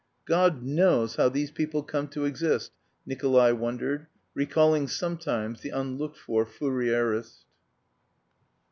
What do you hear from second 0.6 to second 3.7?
knows how these people come to exist!" Nikolay